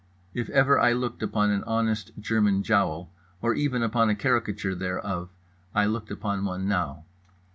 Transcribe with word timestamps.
If 0.33 0.49
ever 0.49 0.79
I 0.79 0.93
looked 0.93 1.21
upon 1.21 1.51
an 1.51 1.63
honest 1.65 2.11
German 2.19 2.63
jowl, 2.63 3.11
or 3.39 3.53
even 3.53 3.83
upon 3.83 4.09
a 4.09 4.15
caricature 4.15 4.73
thereof, 4.73 5.29
I 5.75 5.85
looked 5.85 6.09
upon 6.09 6.43
one 6.43 6.67
now. 6.67 7.05